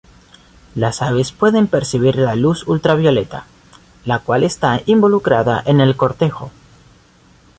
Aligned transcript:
Las 0.73 1.03
aves 1.03 1.31
pueden 1.31 1.67
percibir 1.67 2.15
la 2.15 2.33
luz 2.35 2.67
ultravioleta, 2.67 3.45
la 4.03 4.17
cual 4.17 4.41
está 4.43 4.81
involucrada 4.87 5.61
en 5.63 5.79
el 5.79 5.95
cortejo. 5.95 6.49